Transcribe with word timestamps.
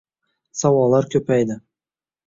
Savollar 0.63 1.09
ko’paydi… 1.17 1.63